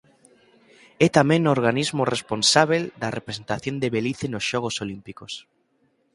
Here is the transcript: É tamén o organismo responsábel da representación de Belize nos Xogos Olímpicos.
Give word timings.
É 1.05 1.07
tamén 1.17 1.41
o 1.49 1.53
organismo 1.57 2.09
responsábel 2.15 2.83
da 3.01 3.13
representación 3.17 3.75
de 3.81 3.91
Belize 3.95 4.27
nos 4.29 4.45
Xogos 4.49 4.75
Olímpicos. 4.85 5.33